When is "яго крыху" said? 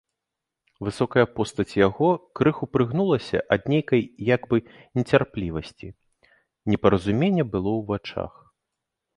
1.87-2.63